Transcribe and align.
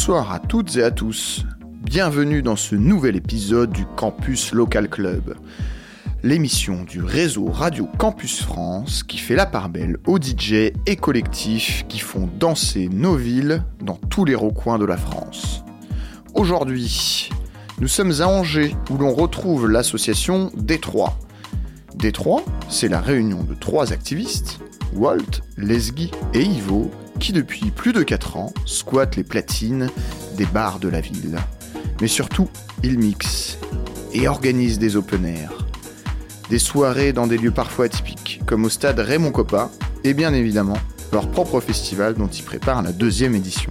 Bonsoir 0.00 0.32
à 0.32 0.38
toutes 0.38 0.76
et 0.76 0.82
à 0.82 0.90
tous. 0.90 1.44
Bienvenue 1.62 2.40
dans 2.40 2.56
ce 2.56 2.74
nouvel 2.74 3.16
épisode 3.16 3.70
du 3.70 3.84
Campus 3.84 4.52
Local 4.52 4.88
Club, 4.88 5.34
l'émission 6.22 6.84
du 6.84 7.02
réseau 7.02 7.50
Radio 7.50 7.86
Campus 7.98 8.40
France 8.40 9.02
qui 9.02 9.18
fait 9.18 9.34
la 9.34 9.44
part 9.44 9.68
belle 9.68 9.98
aux 10.06 10.16
DJ 10.18 10.72
et 10.86 10.96
collectifs 10.96 11.84
qui 11.86 11.98
font 11.98 12.30
danser 12.38 12.88
nos 12.90 13.14
villes 13.14 13.62
dans 13.82 13.96
tous 14.08 14.24
les 14.24 14.34
recoins 14.34 14.78
de 14.78 14.86
la 14.86 14.96
France. 14.96 15.64
Aujourd'hui, 16.32 17.28
nous 17.78 17.88
sommes 17.88 18.22
à 18.22 18.26
Angers 18.26 18.74
où 18.88 18.96
l'on 18.96 19.12
retrouve 19.12 19.68
l'association 19.68 20.50
Détroit. 20.56 21.18
Détroit, 21.94 22.42
c'est 22.70 22.88
la 22.88 23.02
réunion 23.02 23.42
de 23.42 23.52
trois 23.52 23.92
activistes, 23.92 24.60
Walt, 24.94 25.42
Lesgui 25.58 26.10
et 26.32 26.40
Ivo, 26.40 26.90
qui 27.20 27.32
depuis 27.32 27.70
plus 27.70 27.92
de 27.92 28.02
4 28.02 28.36
ans 28.36 28.52
squattent 28.64 29.16
les 29.16 29.22
platines 29.24 29.90
des 30.36 30.46
bars 30.46 30.80
de 30.80 30.88
la 30.88 31.00
ville. 31.00 31.38
Mais 32.00 32.08
surtout, 32.08 32.48
ils 32.82 32.98
mixent 32.98 33.58
et 34.12 34.26
organisent 34.26 34.78
des 34.78 34.96
open 34.96 35.24
air. 35.24 35.52
Des 36.48 36.58
soirées 36.58 37.12
dans 37.12 37.26
des 37.26 37.38
lieux 37.38 37.52
parfois 37.52 37.84
atypiques, 37.84 38.40
comme 38.46 38.64
au 38.64 38.68
stade 38.68 38.98
Raymond 38.98 39.30
Coppa, 39.30 39.70
et 40.02 40.14
bien 40.14 40.34
évidemment 40.34 40.78
leur 41.12 41.30
propre 41.30 41.60
festival 41.60 42.14
dont 42.14 42.26
ils 42.26 42.42
préparent 42.42 42.82
la 42.82 42.92
deuxième 42.92 43.34
édition. 43.34 43.70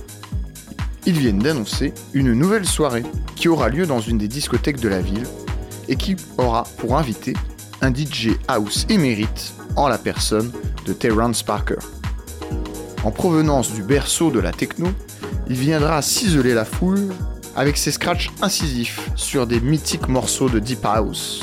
Ils 1.06 1.18
viennent 1.18 1.40
d'annoncer 1.40 1.94
une 2.14 2.34
nouvelle 2.34 2.66
soirée 2.66 3.04
qui 3.36 3.48
aura 3.48 3.70
lieu 3.70 3.86
dans 3.86 4.00
une 4.00 4.18
des 4.18 4.28
discothèques 4.28 4.80
de 4.80 4.90
la 4.90 5.02
ville 5.02 5.26
et 5.88 5.96
qui 5.96 6.16
aura 6.38 6.64
pour 6.78 6.98
invité 6.98 7.34
un 7.82 7.94
DJ 7.94 8.30
house 8.48 8.86
émérite 8.90 9.54
en 9.76 9.88
la 9.88 9.98
personne 9.98 10.52
de 10.86 10.94
Terrence 10.94 11.42
Parker. 11.42 11.78
En 13.04 13.12
provenance 13.12 13.72
du 13.72 13.82
berceau 13.82 14.30
de 14.30 14.40
la 14.40 14.52
techno, 14.52 14.90
il 15.48 15.56
viendra 15.56 16.02
ciseler 16.02 16.54
la 16.54 16.66
foule 16.66 17.14
avec 17.56 17.78
ses 17.78 17.92
scratchs 17.92 18.30
incisifs 18.42 19.10
sur 19.16 19.48
des 19.48 19.62
mythiques 19.62 20.10
morceaux 20.10 20.50
de 20.50 20.60
Deep 20.60 20.86
House. 20.86 21.42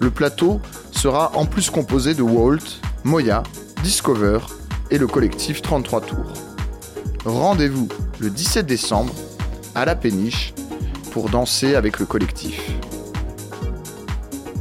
Le 0.00 0.10
plateau 0.10 0.60
sera 0.90 1.30
en 1.36 1.46
plus 1.46 1.70
composé 1.70 2.14
de 2.14 2.22
Walt, 2.22 2.80
Moya, 3.04 3.44
Discover 3.82 4.40
et 4.90 4.98
le 4.98 5.06
collectif 5.06 5.62
33 5.62 6.00
Tours. 6.00 6.32
Rendez-vous 7.24 7.88
le 8.18 8.28
17 8.28 8.66
décembre 8.66 9.14
à 9.74 9.84
la 9.84 9.94
péniche 9.94 10.52
pour 11.12 11.28
danser 11.28 11.76
avec 11.76 12.00
le 12.00 12.06
collectif. 12.06 12.60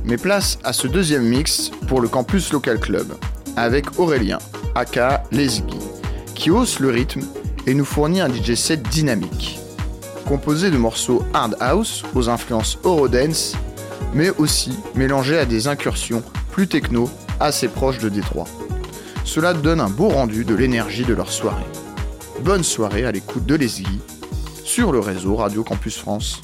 Mais 0.04 0.18
place 0.18 0.60
à 0.64 0.72
ce 0.72 0.88
deuxième 0.88 1.24
mix 1.24 1.72
pour 1.88 2.00
le 2.00 2.08
campus 2.08 2.54
Local 2.54 2.80
Club 2.80 3.08
avec 3.56 4.00
Aurélien, 4.00 4.38
aka 4.76 5.24
Lesgui 5.32 5.85
qui 6.46 6.52
hausse 6.52 6.80
le 6.80 6.92
rythme 6.92 7.22
et 7.66 7.74
nous 7.74 7.86
fournit 7.86 8.22
un 8.22 8.32
DJ 8.32 8.54
set 8.54 8.84
dynamique, 8.84 9.58
composé 10.28 10.70
de 10.70 10.78
morceaux 10.78 11.24
hard 11.34 11.58
house 11.60 12.04
aux 12.14 12.30
influences 12.30 12.78
Eurodance, 12.84 13.56
mais 14.14 14.30
aussi 14.38 14.78
mélangé 14.94 15.40
à 15.40 15.46
des 15.46 15.68
incursions 15.68 16.22
plus 16.52 16.68
techno 16.68 17.10
assez 17.40 17.68
proches 17.68 17.98
de 17.98 18.10
Détroit. 18.10 18.46
Cela 19.24 19.56
donne 19.56 19.80
un 19.80 19.90
beau 19.90 20.08
rendu 20.08 20.46
de 20.46 20.54
l'énergie 20.54 21.04
de 21.04 21.16
leur 21.16 21.32
soirée. 21.32 21.66
Bonne 22.42 22.64
soirée 22.64 23.06
à 23.06 23.12
l'écoute 23.12 23.48
de 23.48 23.56
Leslie 23.56 24.00
sur 24.64 24.92
le 24.92 25.00
réseau 25.00 25.38
Radio 25.38 25.64
Campus 25.64 25.98
France. 25.98 26.44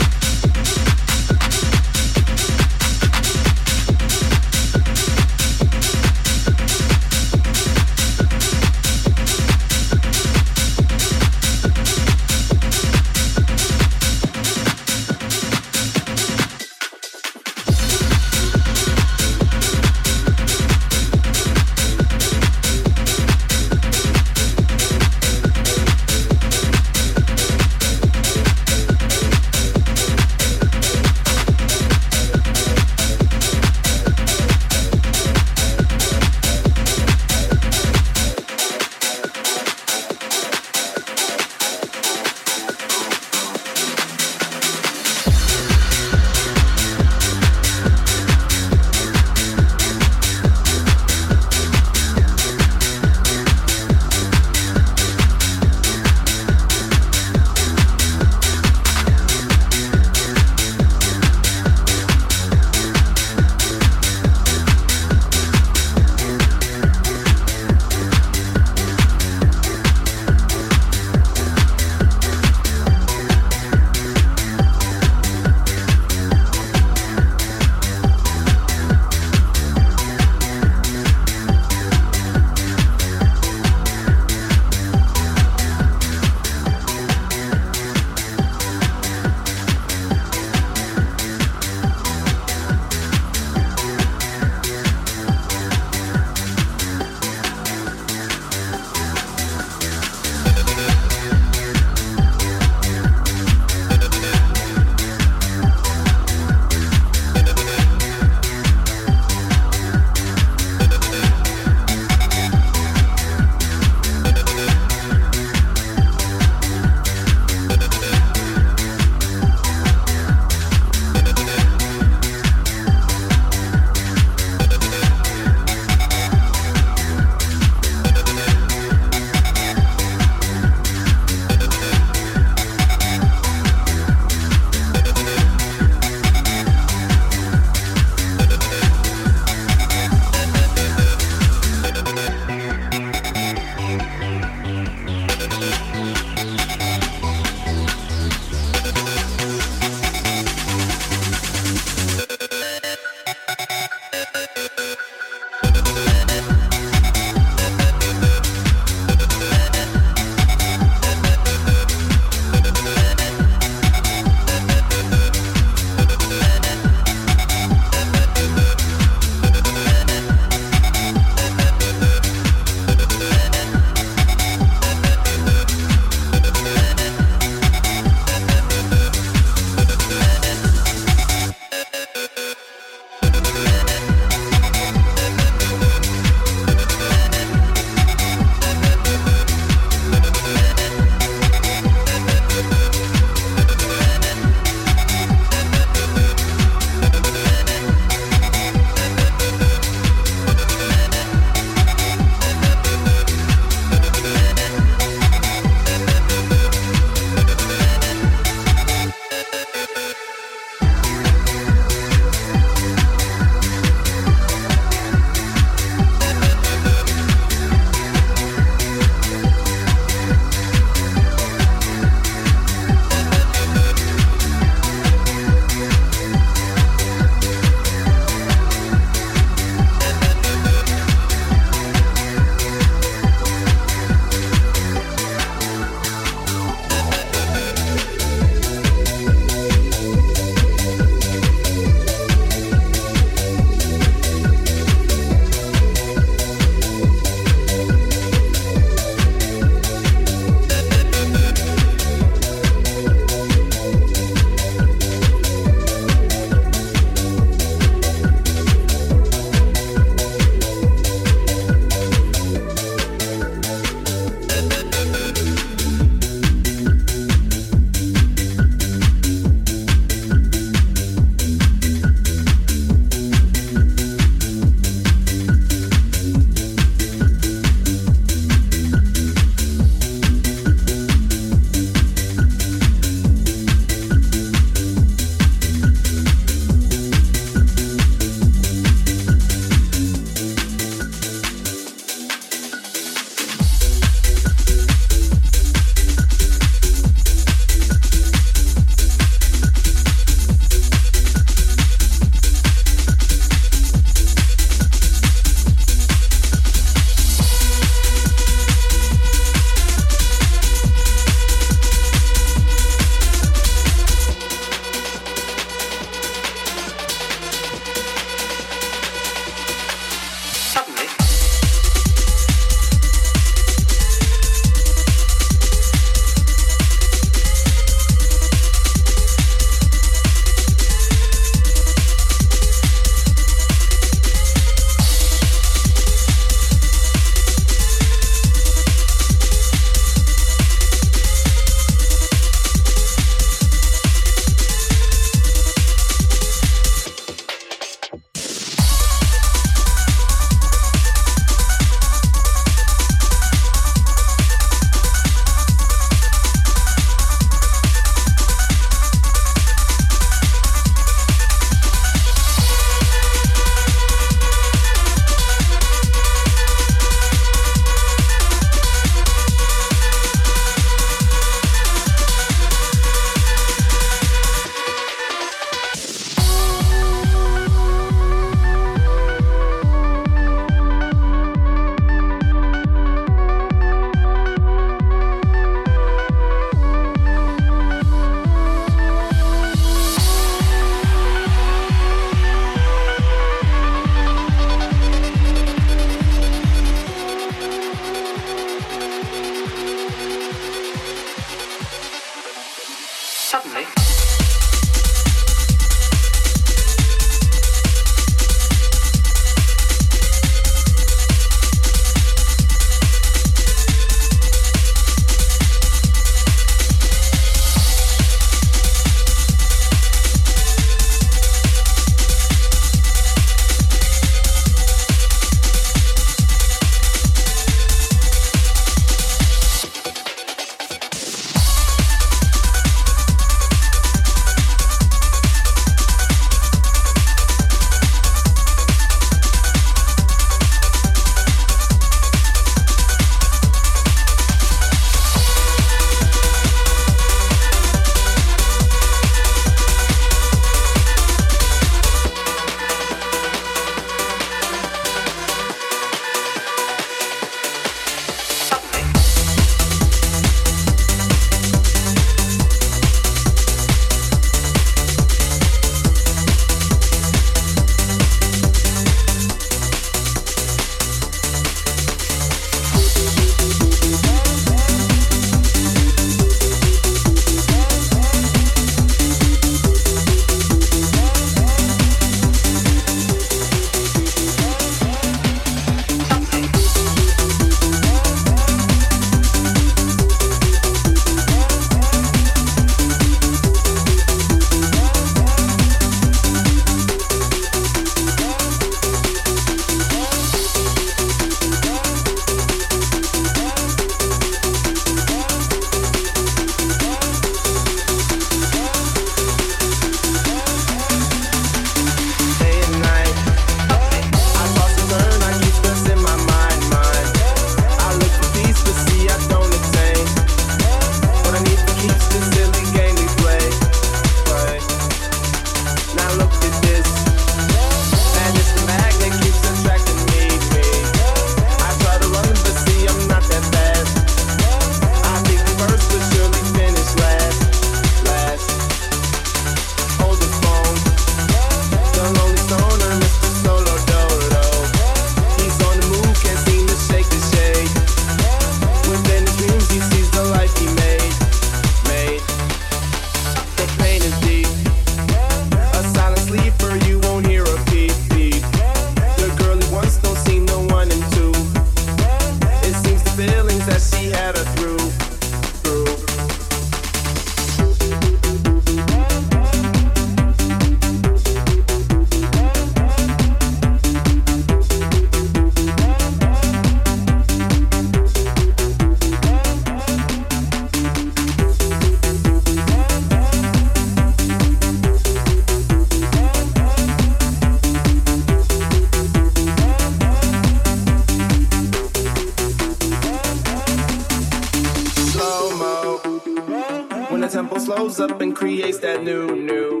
when 596.18 597.40
the 597.40 597.48
tempo 597.48 597.78
slows 597.78 598.20
up 598.20 598.40
and 598.40 598.54
creates 598.54 598.98
that 598.98 599.22
new 599.22 599.54
new. 599.54 600.00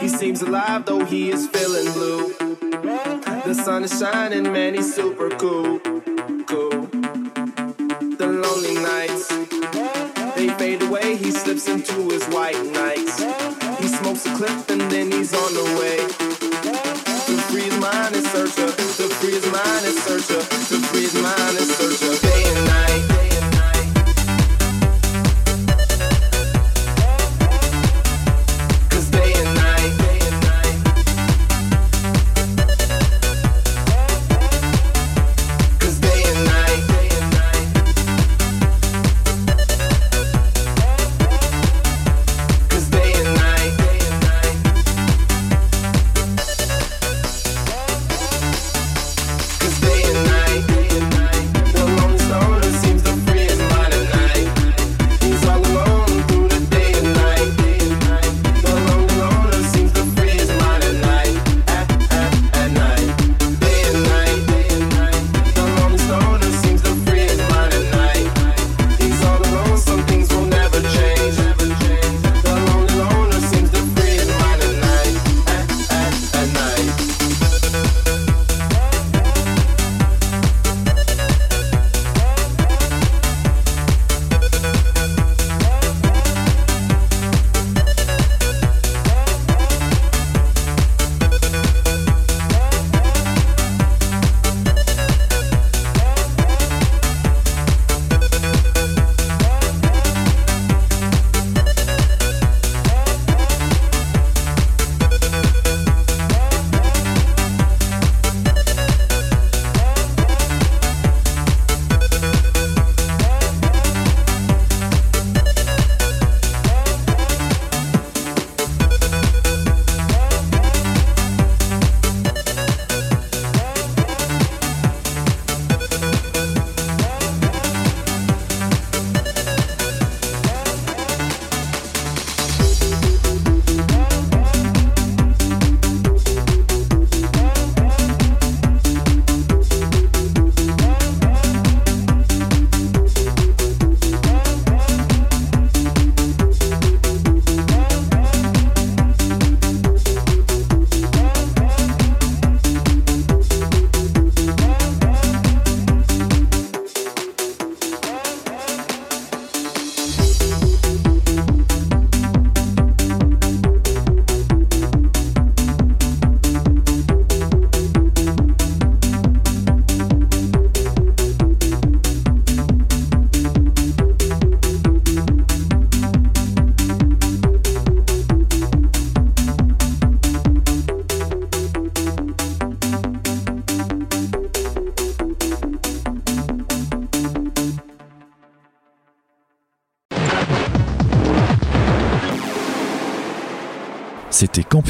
He 0.00 0.08
seems 0.08 0.42
alive 0.42 0.84
though 0.84 1.04
he 1.04 1.30
is 1.30 1.48
feeling 1.48 1.92
blue. 1.92 2.34
The 3.44 3.54
sun 3.54 3.84
is 3.84 3.98
shining, 3.98 4.52
man, 4.52 4.74
he's 4.74 4.94
super 4.94 5.30
cool, 5.30 5.78
cool. 6.46 6.86
The 8.16 8.26
lonely 8.26 8.74
nights 8.74 9.28
they 10.36 10.48
fade 10.50 10.82
away. 10.82 11.16
He 11.16 11.30
slips 11.30 11.68
into 11.68 12.10
his 12.10 12.24
white 12.26 12.62
nights. 12.66 13.22
He 13.80 13.88
smokes 13.88 14.26
a 14.26 14.34
clip. 14.36 14.75